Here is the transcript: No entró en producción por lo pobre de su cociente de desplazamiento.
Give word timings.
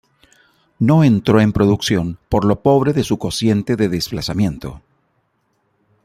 No 0.79 1.03
entró 1.03 1.41
en 1.41 1.53
producción 1.53 2.17
por 2.27 2.43
lo 2.43 2.61
pobre 2.63 2.91
de 2.93 3.03
su 3.03 3.19
cociente 3.19 3.75
de 3.75 3.87
desplazamiento. 3.87 4.81